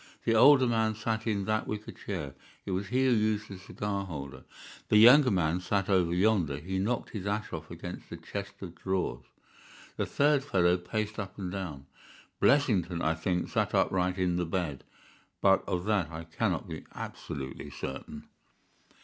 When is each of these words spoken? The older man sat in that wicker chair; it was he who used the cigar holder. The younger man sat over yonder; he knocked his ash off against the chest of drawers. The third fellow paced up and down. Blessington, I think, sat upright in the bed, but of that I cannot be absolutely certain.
The 0.25 0.33
older 0.33 0.65
man 0.65 0.95
sat 0.95 1.27
in 1.27 1.45
that 1.45 1.67
wicker 1.67 1.91
chair; 1.91 2.33
it 2.65 2.71
was 2.71 2.87
he 2.87 3.05
who 3.05 3.11
used 3.11 3.49
the 3.49 3.59
cigar 3.59 4.03
holder. 4.03 4.45
The 4.89 4.97
younger 4.97 5.29
man 5.29 5.59
sat 5.59 5.89
over 5.91 6.11
yonder; 6.11 6.57
he 6.57 6.79
knocked 6.79 7.11
his 7.11 7.27
ash 7.27 7.53
off 7.53 7.69
against 7.69 8.09
the 8.09 8.17
chest 8.17 8.53
of 8.61 8.73
drawers. 8.73 9.25
The 9.97 10.07
third 10.07 10.43
fellow 10.43 10.77
paced 10.77 11.19
up 11.19 11.37
and 11.37 11.51
down. 11.51 11.85
Blessington, 12.39 13.03
I 13.03 13.13
think, 13.13 13.49
sat 13.49 13.75
upright 13.75 14.17
in 14.17 14.37
the 14.37 14.45
bed, 14.47 14.83
but 15.39 15.63
of 15.67 15.85
that 15.85 16.09
I 16.09 16.23
cannot 16.23 16.67
be 16.67 16.83
absolutely 16.95 17.69
certain. 17.69 18.25